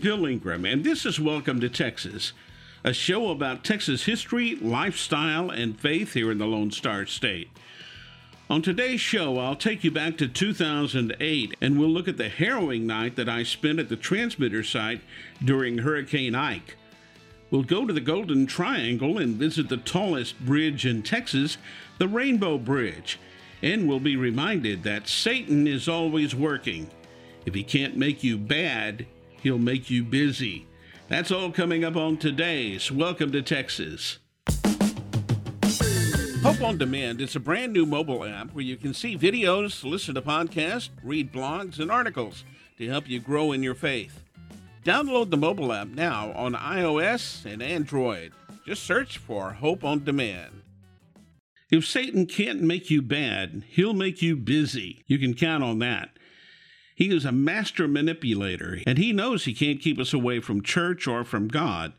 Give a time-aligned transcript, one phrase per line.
[0.00, 2.32] Bill Ingram, and this is Welcome to Texas,
[2.82, 7.50] a show about Texas history, lifestyle, and faith here in the Lone Star State.
[8.48, 12.86] On today's show, I'll take you back to 2008 and we'll look at the harrowing
[12.86, 15.02] night that I spent at the transmitter site
[15.44, 16.76] during Hurricane Ike.
[17.50, 21.58] We'll go to the Golden Triangle and visit the tallest bridge in Texas,
[21.98, 23.18] the Rainbow Bridge,
[23.62, 26.90] and we'll be reminded that Satan is always working.
[27.44, 29.06] If he can't make you bad,
[29.42, 30.66] he'll make you busy.
[31.08, 34.18] That's all coming up on today's Welcome to Texas.
[36.42, 40.14] Hope on Demand is a brand new mobile app where you can see videos, listen
[40.14, 42.44] to podcasts, read blogs, and articles
[42.78, 44.22] to help you grow in your faith.
[44.84, 48.32] Download the mobile app now on iOS and Android.
[48.64, 50.62] Just search for Hope on Demand.
[51.70, 55.04] If Satan can't make you bad, he'll make you busy.
[55.06, 56.10] You can count on that.
[57.00, 61.06] He is a master manipulator, and he knows he can't keep us away from church
[61.06, 61.94] or from God.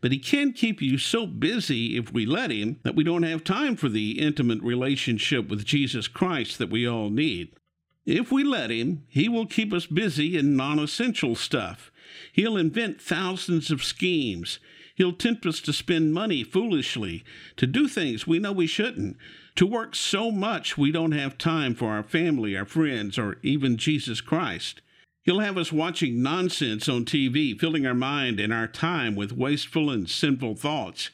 [0.00, 3.42] But he can keep you so busy if we let him that we don't have
[3.42, 7.56] time for the intimate relationship with Jesus Christ that we all need.
[8.04, 11.90] If we let him, he will keep us busy in non essential stuff.
[12.32, 14.60] He'll invent thousands of schemes.
[14.94, 17.24] He'll tempt us to spend money foolishly,
[17.56, 19.16] to do things we know we shouldn't,
[19.56, 23.76] to work so much we don't have time for our family, our friends, or even
[23.78, 24.82] Jesus Christ.
[25.22, 29.90] He'll have us watching nonsense on TV, filling our mind and our time with wasteful
[29.90, 31.10] and sinful thoughts.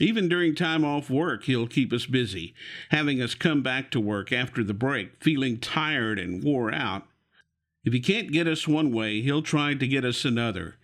[0.00, 2.52] Even during time off work, he'll keep us busy,
[2.90, 7.06] having us come back to work after the break, feeling tired and wore out.
[7.84, 10.76] If he can't get us one way, he'll try to get us another.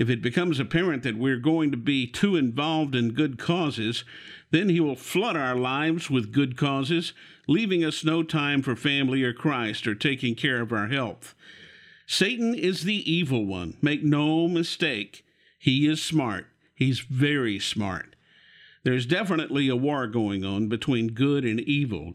[0.00, 4.02] If it becomes apparent that we're going to be too involved in good causes,
[4.50, 7.12] then he will flood our lives with good causes,
[7.46, 11.34] leaving us no time for family or Christ or taking care of our health.
[12.06, 13.76] Satan is the evil one.
[13.82, 15.22] Make no mistake.
[15.58, 16.46] He is smart.
[16.74, 18.16] He's very smart.
[18.84, 22.14] There's definitely a war going on between good and evil.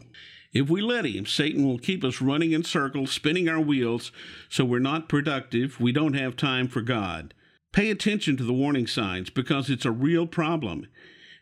[0.52, 4.10] If we let him, Satan will keep us running in circles, spinning our wheels,
[4.48, 5.78] so we're not productive.
[5.78, 7.32] We don't have time for God.
[7.76, 10.86] Pay attention to the warning signs because it's a real problem.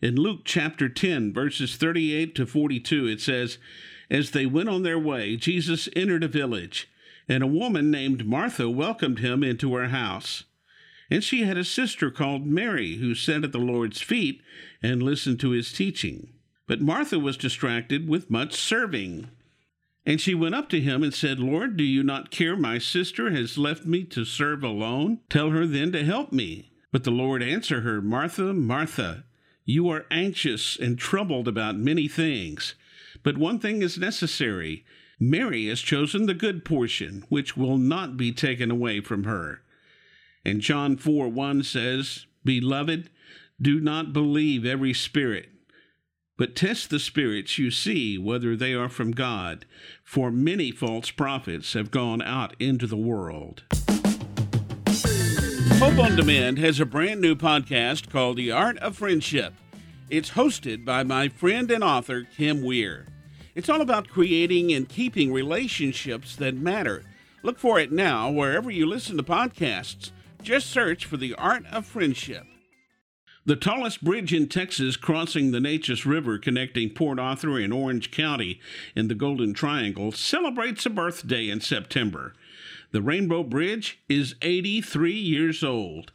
[0.03, 3.59] In Luke chapter 10, verses 38 to 42, it says,
[4.11, 6.91] As they went on their way, Jesus entered a village,
[7.29, 10.43] and a woman named Martha welcomed him into her house.
[11.09, 14.43] And she had a sister called Mary who sat at the Lord's feet
[14.83, 16.31] and listened to his teaching.
[16.67, 19.29] But Martha was distracted with much serving.
[20.07, 23.31] And she went up to him and said, Lord, do you not care my sister
[23.31, 25.21] has left me to serve alone?
[25.31, 26.73] Tell her then to help me.
[26.93, 29.25] But the Lord answered her, Martha, Martha,
[29.65, 32.75] you are anxious and troubled about many things.
[33.23, 34.85] But one thing is necessary.
[35.19, 39.63] Mary has chosen the good portion, which will not be taken away from her.
[40.45, 43.09] And John 4 1 says, Beloved,
[43.61, 45.49] do not believe every spirit
[46.37, 49.67] but test the spirits you see whether they are from God,
[50.03, 53.63] for many false prophets have gone out into the world.
[55.79, 59.55] Hope on Demand has a brand new podcast called The Art of Friendship.
[60.11, 63.07] It's hosted by my friend and author, Kim Weir.
[63.55, 67.05] It's all about creating and keeping relationships that matter.
[67.43, 70.11] Look for it now wherever you listen to podcasts.
[70.43, 72.47] Just search for The Art of Friendship.
[73.47, 78.59] The tallest bridge in Texas crossing the Neches River connecting Port Arthur and Orange County
[78.97, 82.33] in the Golden Triangle celebrates a birthday in September.
[82.93, 86.11] The Rainbow Bridge is 83 years old.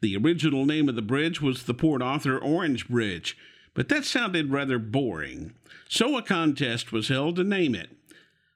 [0.00, 3.38] The original name of the bridge was the Port Arthur Orange Bridge,
[3.74, 5.52] but that sounded rather boring.
[5.88, 7.90] So a contest was held to name it.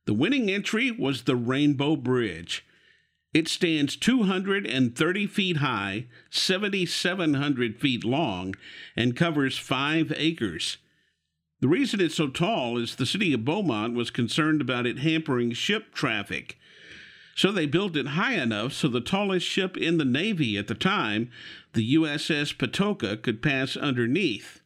[0.06, 2.64] The winning entry was the Rainbow Bridge.
[3.36, 8.54] It stands 230 feet high, 7,700 feet long,
[8.96, 10.78] and covers five acres.
[11.60, 15.52] The reason it's so tall is the city of Beaumont was concerned about it hampering
[15.52, 16.58] ship traffic.
[17.34, 20.74] So they built it high enough so the tallest ship in the Navy at the
[20.74, 21.30] time,
[21.74, 24.62] the USS Patoka, could pass underneath.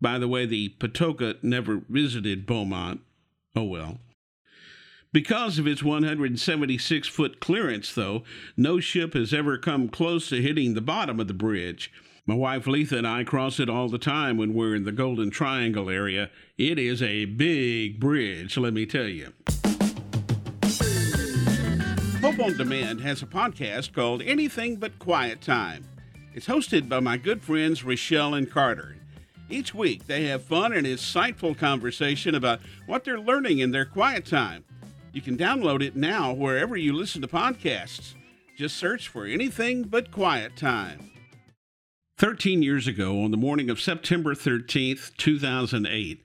[0.00, 3.02] By the way, the Patoka never visited Beaumont.
[3.54, 3.98] Oh well.
[5.12, 8.22] Because of its 176 foot clearance, though,
[8.56, 11.92] no ship has ever come close to hitting the bottom of the bridge.
[12.26, 15.30] My wife Letha and I cross it all the time when we're in the Golden
[15.30, 16.30] Triangle area.
[16.56, 19.32] It is a big bridge, let me tell you.
[22.20, 25.88] Hope on Demand has a podcast called Anything But Quiet Time.
[26.36, 28.94] It's hosted by my good friends Rochelle and Carter.
[29.48, 34.24] Each week, they have fun and insightful conversation about what they're learning in their quiet
[34.24, 34.64] time.
[35.12, 38.14] You can download it now wherever you listen to podcasts.
[38.56, 41.10] Just search for anything but quiet time.
[42.18, 46.22] 13 years ago, on the morning of September 13th, 2008,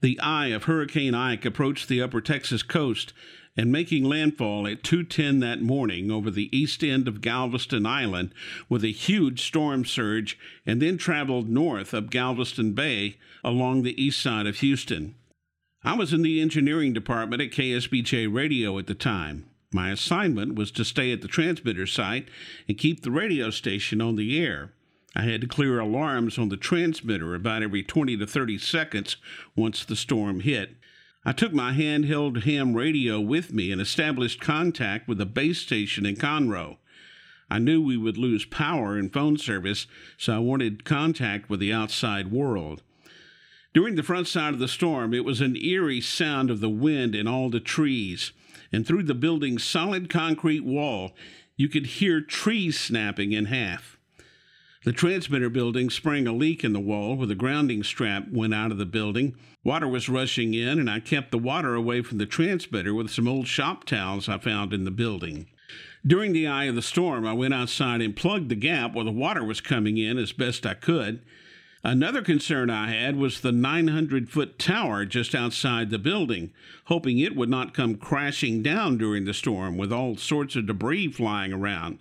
[0.00, 3.12] the eye of Hurricane Ike approached the upper Texas coast
[3.56, 8.32] and making landfall at 2:10 that morning over the east end of Galveston Island
[8.68, 14.20] with a huge storm surge and then traveled north up Galveston Bay along the east
[14.20, 15.14] side of Houston.
[15.82, 19.46] I was in the engineering department at KSBJ Radio at the time.
[19.72, 22.28] My assignment was to stay at the transmitter site
[22.68, 24.74] and keep the radio station on the air.
[25.16, 29.16] I had to clear alarms on the transmitter about every 20 to 30 seconds
[29.56, 30.76] once the storm hit.
[31.24, 36.04] I took my handheld ham radio with me and established contact with a base station
[36.04, 36.76] in Conroe.
[37.48, 39.86] I knew we would lose power and phone service,
[40.18, 42.82] so I wanted contact with the outside world.
[43.72, 47.14] During the front side of the storm, it was an eerie sound of the wind
[47.14, 48.32] in all the trees,
[48.72, 51.14] and through the building's solid concrete wall,
[51.56, 53.96] you could hear trees snapping in half.
[54.84, 58.72] The transmitter building sprang a leak in the wall where the grounding strap went out
[58.72, 59.36] of the building.
[59.62, 63.28] Water was rushing in, and I kept the water away from the transmitter with some
[63.28, 65.48] old shop towels I found in the building.
[66.04, 69.12] During the eye of the storm, I went outside and plugged the gap where the
[69.12, 71.20] water was coming in as best I could.
[71.82, 76.52] Another concern I had was the 900 foot tower just outside the building,
[76.84, 81.08] hoping it would not come crashing down during the storm with all sorts of debris
[81.12, 81.98] flying around.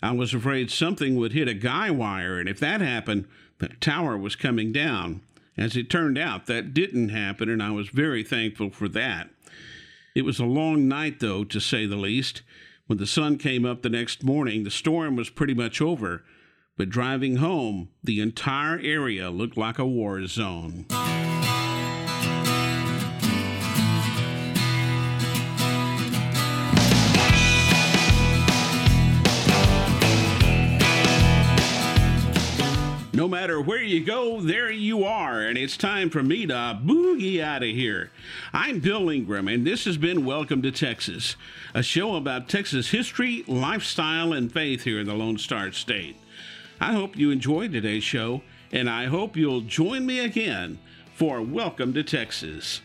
[0.00, 3.26] I was afraid something would hit a guy wire, and if that happened,
[3.58, 5.22] the tower was coming down.
[5.56, 9.28] As it turned out, that didn't happen, and I was very thankful for that.
[10.14, 12.42] It was a long night, though, to say the least.
[12.86, 16.22] When the sun came up the next morning, the storm was pretty much over,
[16.80, 20.86] but driving home, the entire area looked like a war zone.
[33.12, 37.42] No matter where you go, there you are, and it's time for me to boogie
[37.42, 38.10] out of here.
[38.54, 41.36] I'm Bill Ingram, and this has been Welcome to Texas,
[41.74, 46.16] a show about Texas history, lifestyle, and faith here in the Lone Star State.
[46.82, 48.40] I hope you enjoyed today's show,
[48.72, 50.78] and I hope you'll join me again
[51.14, 52.80] for Welcome to Texas.